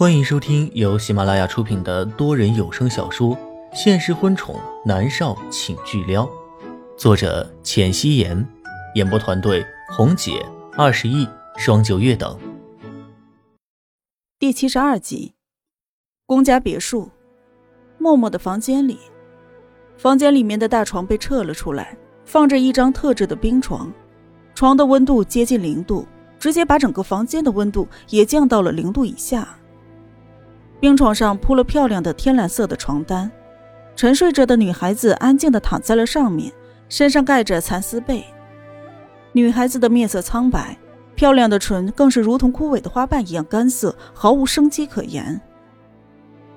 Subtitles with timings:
[0.00, 3.36] 欢迎收听由喜马拉雅出品的多人有声小说
[3.74, 6.24] 《现实婚宠男少请巨撩》，
[6.96, 8.48] 作者：浅汐颜，
[8.94, 10.42] 演播团队：红姐、
[10.74, 11.28] 二十亿、
[11.58, 12.34] 双九月等。
[14.38, 15.34] 第七十二集，
[16.24, 17.10] 公家别墅，
[17.98, 18.98] 默默的房间里，
[19.98, 21.94] 房间里面的大床被撤了出来，
[22.24, 23.92] 放着一张特制的冰床，
[24.54, 26.06] 床的温度接近零度，
[26.38, 29.46] 直接把整个房间的温度也降到了零度以下。
[30.80, 33.30] 病床上铺了漂亮的天蓝色的床单，
[33.94, 36.50] 沉睡着的女孩子安静地躺在了上面，
[36.88, 38.24] 身上盖着蚕丝被。
[39.32, 40.78] 女孩子的面色苍白，
[41.14, 45.38] 漂亮的唇更是如同枯萎的花瓣一样干涩，毫无生机可言。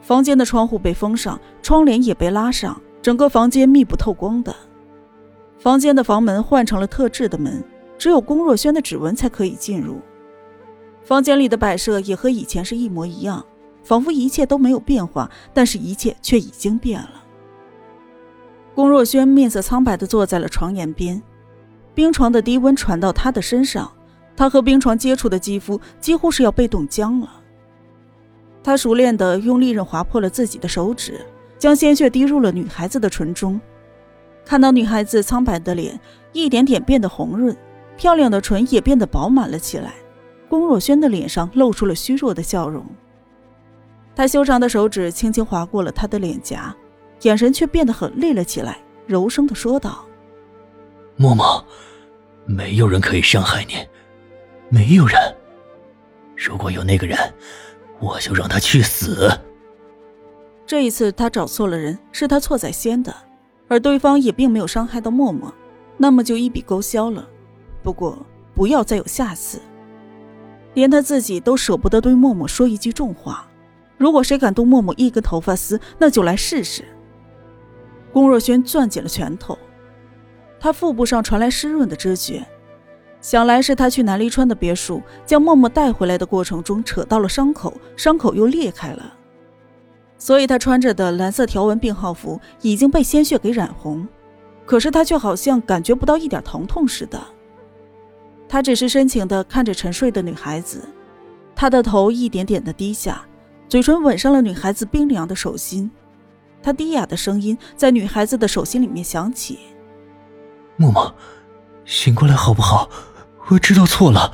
[0.00, 4.56] 房间的窗户被封上，窗帘也被拉上，整个房间密不透光的。
[5.58, 7.62] 房间的房门换成了特制的门，
[7.98, 10.00] 只有龚若轩的指纹才可以进入。
[11.02, 13.44] 房间里的摆设也和以前是一模一样。
[13.86, 17.22] 仿佛一切都没有变化，但是一切却已经变了。
[18.74, 21.22] 龚若轩面色苍白地坐在了床沿边，
[21.94, 23.88] 冰床的低温传到他的身上，
[24.36, 27.30] 他和冰床接触的肌肤几乎是要被冻僵了。
[28.64, 31.24] 他熟练地用利刃划破了自己的手指，
[31.56, 33.60] 将鲜血滴入了女孩子的唇中。
[34.44, 35.98] 看到女孩子苍白的脸
[36.32, 37.56] 一点点变得红润，
[37.96, 39.94] 漂亮的唇也变得饱满了起来，
[40.48, 42.84] 龚若轩的脸上露出了虚弱的笑容。
[44.16, 46.74] 他修长的手指轻轻划过了她的脸颊，
[47.20, 50.06] 眼神却变得很累了起来，柔声的说道
[51.16, 51.62] ：“默默，
[52.46, 53.74] 没有人可以伤害你，
[54.70, 55.20] 没有人。
[56.34, 57.18] 如果有那个人，
[58.00, 59.30] 我就让他去死。”
[60.66, 63.14] 这一次他找错了人，是他错在先的，
[63.68, 65.52] 而对方也并没有伤害到默默，
[65.98, 67.28] 那么就一笔勾销了。
[67.82, 68.18] 不过
[68.54, 69.60] 不要再有下次，
[70.72, 73.45] 连他自己都舍不得对默默说一句重话。
[73.98, 76.84] 如果谁敢动默默一根头发丝，那就来试试。
[78.12, 79.58] 龚若轩攥紧了拳头，
[80.58, 82.44] 他腹部上传来湿润的知觉，
[83.20, 89.14] 想来是他去南离川的别墅将默默带回来的过程中扯到了伤口，伤口又裂开了，
[90.16, 94.06] 所以他穿着的蓝色条纹病号服已经被鲜血给染红，
[94.64, 97.20] 可是他却好像感觉不到一点疼痛似的。
[98.48, 100.82] 他只是深情地看着沉睡的女孩子，
[101.54, 103.26] 他的头一点点地低下。
[103.68, 105.90] 嘴唇吻上了女孩子冰凉的手心，
[106.62, 109.58] 他低哑的声音在女孩子的手心里面响起
[110.76, 111.14] ：“默默，
[111.84, 112.88] 醒过来好不好？
[113.48, 114.32] 我知道错了，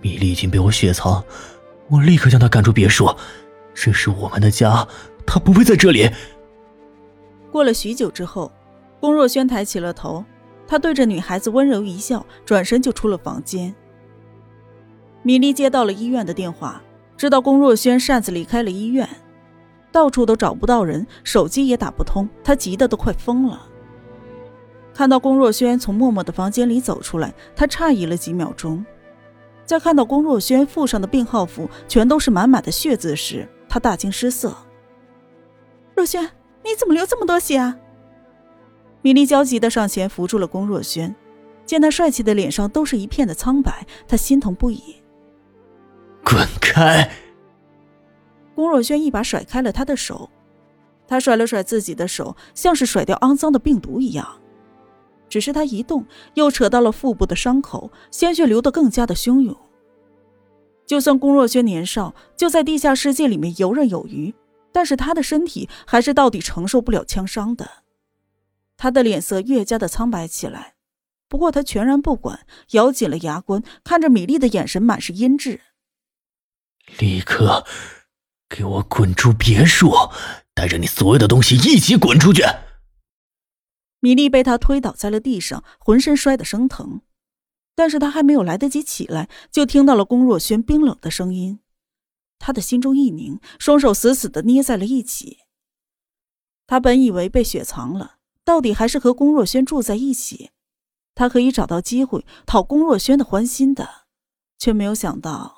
[0.00, 1.24] 米粒已经被我雪藏，
[1.88, 3.14] 我立刻将她赶出别墅。
[3.74, 4.86] 这是我们的家，
[5.26, 6.10] 她不会在这里。”
[7.50, 8.52] 过了许久之后，
[9.00, 10.24] 龚若轩抬起了头，
[10.66, 13.74] 他对着女孩子温柔一笑，转身就出了房间。
[15.22, 16.82] 米粒接到了医院的电话。
[17.18, 19.06] 知道龚若轩擅自离开了医院，
[19.90, 23.60] 到处都找不到人，手机也打不通，他急得都快疯了。
[24.94, 28.86] 看到龚若轩从默默的房间里走出来，他诧异了几秒钟，
[29.64, 34.56] 在看到龚若轩腹上的病号服全都是满满的血渍时，他大惊失色。
[35.96, 36.22] 若轩，
[36.62, 37.76] 你怎么流这么多血啊？
[39.02, 41.12] 米莉焦急的上前扶住了龚若轩，
[41.66, 44.97] 见他帅气的脸上都是一片的苍白，他心疼不已。
[46.30, 47.10] 滚开！
[48.54, 50.28] 龚若轩一把甩开了他的手，
[51.06, 54.38] 他甩了甩自己的手，像是甩掉肮脏的病毒一样。
[55.30, 59.56] 只是他一动，又扯到了腹部的伤口，鲜血流得更加的汹涌。
[60.84, 64.34] 就算龚若轩年少，就在地下世界里面游刃有余，
[64.70, 67.66] 但是他的身体还是到底承受不了枪伤的。
[68.76, 70.74] 他的脸色越加的苍白起来，
[71.26, 72.40] 不过他全然不管，
[72.72, 75.60] 咬紧了牙关，看着米粒的眼神满是阴鸷。
[76.98, 77.66] 立刻
[78.48, 79.92] 给我滚出别墅，
[80.54, 82.42] 带着你所有的东西一起滚出去！
[84.00, 87.02] 米莉被他推倒在了地上，浑身摔得生疼，
[87.74, 91.60] 但是他还没有来得及起来，就听到了龚若轩冰冷的声音。
[92.38, 95.38] 他的心中一凝，双手死死的捏在了一起。
[96.66, 100.50] 他本以为被雪藏了，到底还是和龚若轩住在一起，
[101.14, 104.06] 他可以找到机会讨龚若轩的欢心的，
[104.56, 105.57] 却没有想到。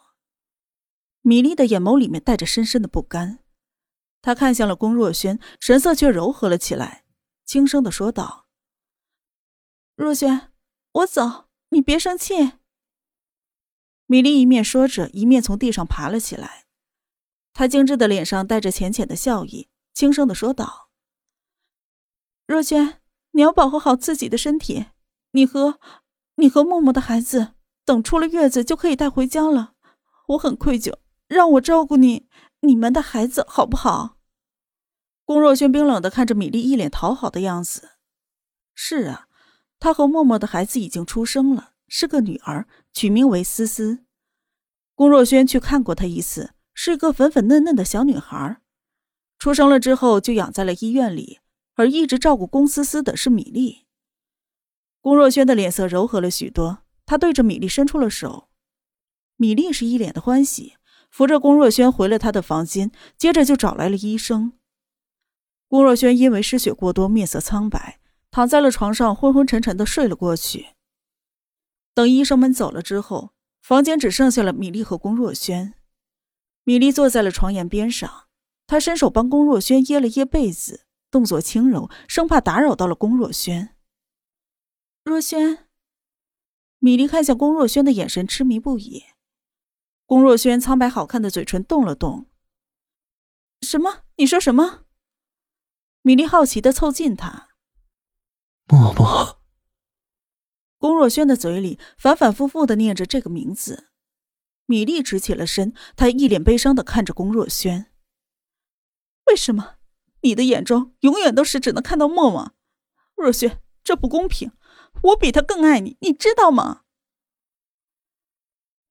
[1.23, 3.41] 米莉的眼眸里面带着深深的不甘，
[4.23, 7.05] 她看向了龚若轩，神色却柔和了起来，
[7.45, 8.47] 轻声的说道
[9.97, 10.51] ：“若轩，
[10.93, 12.53] 我走，你别生气。”
[14.07, 16.65] 米莉一面说着，一面从地上爬了起来，
[17.53, 20.89] 她精致的脸上带着浅浅的笑意，轻声的说道
[22.49, 23.03] ：“若轩，
[23.33, 24.87] 你要保护好自己的身体，
[25.33, 25.79] 你和
[26.37, 27.53] 你和默默的孩子，
[27.85, 29.75] 等出了月子就可以带回家了。
[30.29, 30.97] 我很愧疚。”
[31.31, 32.27] 让我照顾你，
[32.63, 34.19] 你们的孩子好不好？
[35.25, 37.91] 龚若轩冰冷的看着米粒，一脸讨好的样子。
[38.75, 39.29] 是啊，
[39.79, 44.05] 他和默默的孩子已经出生了，是个女儿，取名为思思。
[44.97, 48.61] 龚若轩去看过她一次，是一个粉粉嫩嫩的小女孩。
[49.39, 51.39] 出生了之后就养在了医院里，
[51.77, 53.87] 而一直照顾龚思思的是米粒。
[55.01, 58.49] 龚若轩的脸色柔和了许多，他对着米粒伸出了手。
[59.37, 60.75] 米粒是一脸的欢喜。
[61.11, 64.53] 扶着龚若轩回了他的房间，接着就找来了医生。
[65.69, 70.69] 龚若轩因为失血过多，面色苍白，躺在了床上，昏昏沉沉的睡了过去。
[71.95, 73.31] 等医生们走了之后，
[73.61, 75.75] 房间只剩下了米粒和龚若轩。
[76.65, 78.29] 米粒坐在了床沿边上，
[78.67, 83.75] 她伸手帮龚若轩掖了掖被子，动作轻柔，生怕打扰到了龚若轩。
[85.05, 85.67] 若轩，
[86.79, 89.05] 米粒看向龚若轩的眼神痴迷不已。
[90.11, 92.27] 龚若轩苍白好看的嘴唇动了动。
[93.63, 94.01] 什么？
[94.17, 94.81] 你说什么？
[96.03, 97.51] 米粒好奇的凑近他。
[98.67, 99.41] 默默。
[100.79, 103.93] 龚若轩的嘴里反反复复的念着这个名字。
[104.67, 107.93] 米粒直起了身，她一脸悲伤的看着龚若轩。
[109.27, 109.77] 为什么？
[110.23, 112.53] 你的眼中永远都是只能看到默默？
[113.15, 114.51] 若轩，这不公平！
[115.05, 116.80] 我比他更爱你，你知道吗？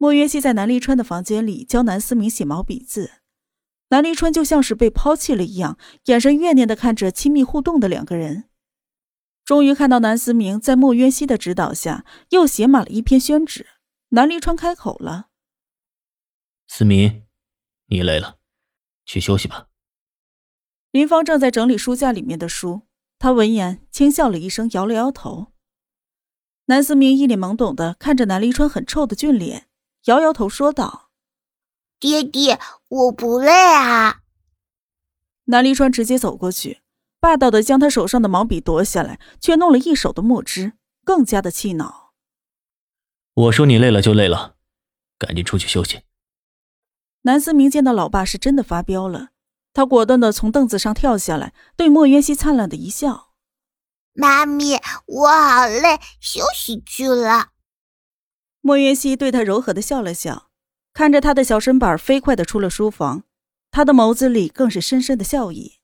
[0.01, 3.11] 莫约西在南立川的房间里教南思明写毛笔字，
[3.89, 8.45] 南立川就像是被抛弃了一样，眼神怨念的看着亲密互动的两个人。
[9.43, 13.67] 终于看到南思明在莫约西的指导下又写满了一篇宣纸，
[14.11, 15.27] 南立川开口了
[16.65, 17.25] ：“思明，
[17.87, 18.37] 你累了，
[19.05, 19.67] 去休息吧。”
[20.91, 22.83] 林芳正在整理书架里面的书，
[23.17, 25.47] 他闻言轻笑了一声，摇了摇头。
[26.67, 29.68] 南思明一脸懵懂的看着南立川很臭的俊脸。
[30.05, 31.09] 摇摇头说道
[31.99, 34.21] ：“爹爹，我不累啊。”
[35.45, 36.81] 南离川直接走过去，
[37.19, 40.73] 霸道的将他手上的毛笔夺下来，却弄了一手的墨汁，
[41.03, 42.13] 更加的气恼。
[43.33, 44.55] 我说你累了就累了，
[45.17, 46.03] 赶紧出去休息。
[47.23, 49.29] 南思明见到老爸是真的发飙了，
[49.73, 53.33] 他果断的从凳子上跳下来，对莫渊熙灿烂的一笑
[54.13, 57.49] ：“妈咪，我好累，休息去了。”
[58.61, 60.49] 莫云熙对他柔和的笑了笑，
[60.93, 63.23] 看着他的小身板飞快的出了书房，
[63.71, 65.79] 他的眸子里更是深深的笑意。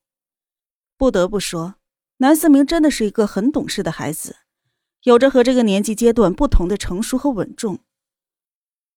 [0.98, 1.76] 不得不说，
[2.18, 4.38] 南思明真的是一个很懂事的孩子，
[5.04, 7.80] 有着和这个年纪阶段不同的成熟和稳重。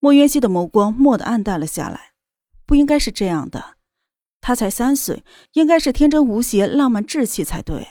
[0.00, 2.12] 莫云熙的眸光蓦地暗淡了下来，
[2.66, 3.76] 不应该是这样的，
[4.40, 7.88] 他才三岁，应该是天真无邪、浪漫稚气才对。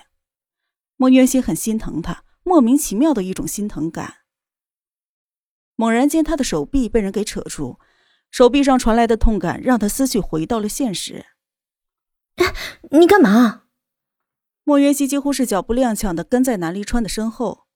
[0.95, 4.15] 莫云熙很心疼他，莫名其妙的一种心疼感。
[5.77, 7.79] 猛然间，他的手臂被人给扯住，
[8.29, 11.27] 手臂上传来的痛感让他思绪回到了现实。
[12.91, 13.63] 你干嘛？
[14.63, 17.67] 莫元熙几乎是脚步踉跄的跟在南离川的身后。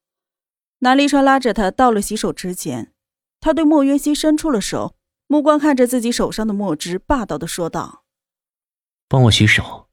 [0.80, 2.92] 南离川拉着他到了洗手池前，
[3.40, 4.96] 他对莫元熙伸出了手，
[5.28, 8.04] 目光看着自己手上的墨汁，霸道的说道
[9.08, 9.88] ：“帮我洗手。”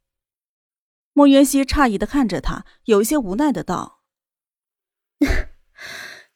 [1.13, 4.01] 莫元熙诧异的看着他，有些无奈的道。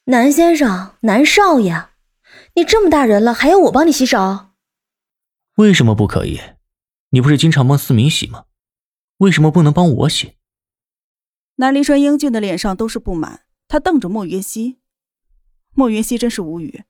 [0.05, 1.87] 南先生，南少爷，
[2.55, 4.47] 你这么大人了，还要我帮你洗手？
[5.55, 6.41] 为什么不可以？
[7.11, 8.43] 你不是经常帮思明洗吗？
[9.19, 10.35] 为什么不能帮我洗？
[11.55, 14.81] 南离川英俊的脸上都是不满，他瞪着莫云熙。
[15.73, 16.83] 莫云熙真是无语，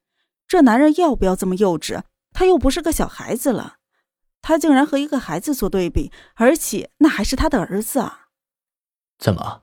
[0.47, 2.01] 这男人要不要这么幼稚？
[2.31, 3.75] 他又不是个小孩子了，
[4.41, 8.29] 他竟然和一个孩子做对比，而且那还是他的儿子啊！
[9.19, 9.61] 怎么，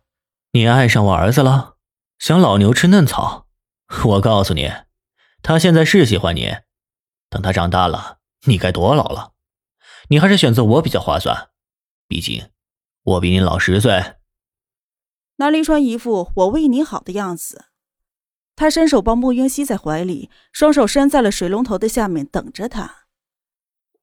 [0.53, 1.79] 你爱上我儿子了？
[2.21, 3.49] 想老牛吃嫩草，
[4.05, 4.71] 我告诉你，
[5.43, 6.55] 他现在是喜欢你，
[7.31, 9.33] 等他长大了，你该多老了？
[10.11, 11.49] 你还是选择我比较划算，
[12.07, 12.51] 毕竟
[13.05, 14.17] 我比你老十岁。
[15.37, 17.65] 南离川一副我为你好的样子，
[18.55, 23.07] 他伸手抱莫云熙在怀里，双手伸在了水龙头的下面，等着他。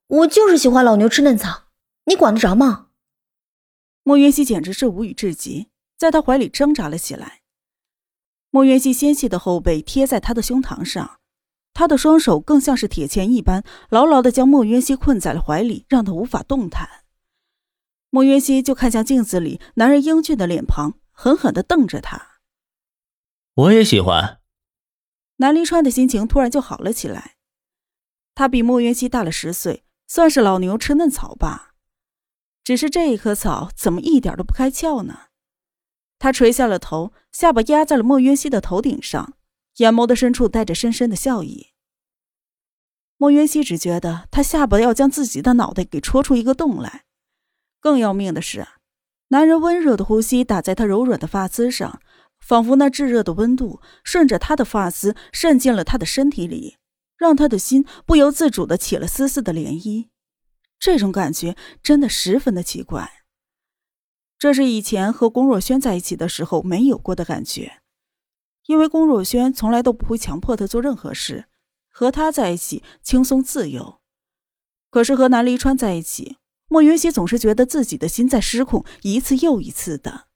[0.08, 1.66] 我就是喜欢老牛吃嫩草，
[2.06, 2.88] 你管得着吗？
[4.02, 7.42] 莫云熙简直是无语至极，在他怀里挣扎了起来。
[8.50, 11.20] 莫元熙纤细的后背贴在他的胸膛上，
[11.74, 16.88] 他的双手更像是铁钳一般，牢牢的将莫元熙困在了怀里，让他无法动弹。
[18.10, 22.40] 莫元熙就看向镜子里男人英俊的脸庞，狠狠的瞪着他。
[23.54, 24.40] 我也喜欢。
[25.38, 27.36] 南离川的心情突然就好了起来。
[28.34, 31.76] 他比莫元熙大了十岁，算是老牛吃嫩草吧。
[32.64, 35.27] 只是这一棵草怎么一点都不开窍呢？
[36.20, 39.34] 他垂下了头，下巴压在了莫渊熙的头顶上，
[39.78, 41.68] 眼眸的深处带着深深的笑意。
[43.18, 47.06] 莫云熙只觉得他下巴要将自己的脑袋给戳出一个洞来。
[47.80, 48.68] 更要命的是，
[49.30, 52.00] 男人温热的呼吸打在他柔软的发丝上，
[52.40, 56.78] 仿佛那炙热的温度顺着他的发丝渗进了他的身体里，
[57.18, 60.10] 让他的心不由自主的起了丝丝的涟漪。
[60.80, 63.17] 这种感觉真的十分的奇怪，
[64.40, 67.82] 这是以前和龚若轩在一起的时候没有过的感觉，
[68.68, 71.46] 因为龚若轩从来都不会强迫他做任何事，
[71.90, 74.00] 和他在一起轻松自由。
[74.90, 80.28] 可是和南离川在一起，莫云熙总是觉得自己的心在失控，一次又一次的，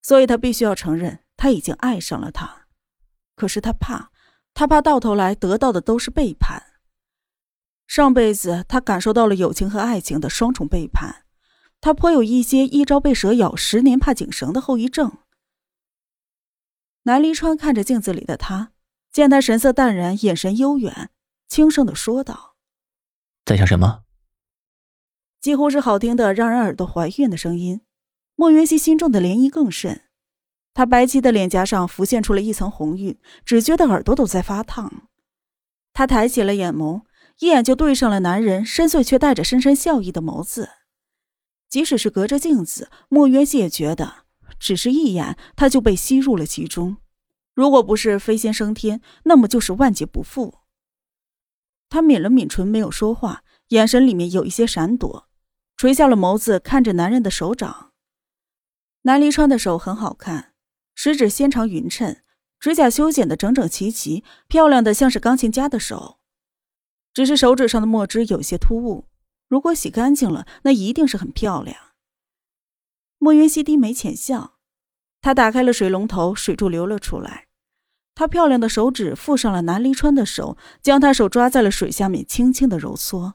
[0.00, 2.66] 所以他必须要承认他已经爱上了他，
[3.36, 4.10] 可是他怕，
[4.54, 6.62] 他怕到头来得到的都是背叛。
[7.86, 11.23] 上辈子，他感受到了友情和爱情的双重背叛，
[11.84, 15.18] 他颇有一些一朝被蛇咬，十年怕井绳的后遗症。
[17.02, 18.72] 南离川看着镜子里的他，
[19.12, 21.10] 见他神色淡然，眼神悠远，
[21.46, 22.56] 轻声的说道
[23.44, 24.04] ：“在想什么？”
[25.42, 27.82] 几乎是好听的让人耳朵怀孕的声音。
[28.34, 30.04] 莫云熙心中的涟漪更甚，
[30.72, 35.10] 他白皙的脸颊上浮现出了一层红晕，只觉得耳朵都在发烫。
[35.92, 37.02] 他抬起了眼眸。
[37.40, 40.70] 一眼就对上了男人深邃却带着深深笑意的眸子，
[41.74, 44.26] 即使是隔着镜子，莫渊熙也觉得，
[44.60, 46.98] 只是一眼他就被吸入了其中。
[47.52, 50.60] 如果不是飞仙升天，那么就是万劫不复。
[51.88, 55.28] 他抿了抿唇，没有说话，眼神里面有一些闪躲，
[55.76, 57.90] 垂下了眸子看着男人的手掌。
[59.02, 60.52] 南离川的手很好看，
[60.94, 62.18] 食指纤长匀称，
[62.60, 66.20] 指甲修剪的整整齐齐，漂亮的像是钢琴家的手。
[67.12, 69.08] 只是手指上的墨汁有些突兀，
[69.48, 71.76] 如果洗干净了，那一定是很漂亮。
[73.18, 74.54] 莫云溪低眉浅笑，
[75.20, 77.46] 他打开了水龙头，水柱流了出来。
[78.14, 83.34] 他漂亮的手指附上了南离川的手，将他手抓在了水下面，轻轻的揉搓。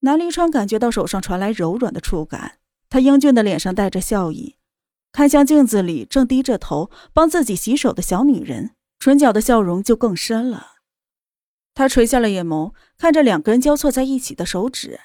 [0.00, 2.58] 南离川感觉到手上传来柔软的触感，
[2.88, 4.56] 他英俊的脸上带着笑意，
[5.12, 10.79] 看向镜子里正低着头帮自己洗手的小女人，唇角的笑容就更深了。
[11.80, 15.00] 他垂下了眼眸，看着两根交错在一起的手指。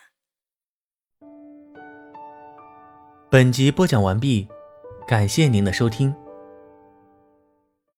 [3.32, 4.50] 本集播讲完毕，
[5.08, 6.14] 感谢您的收听。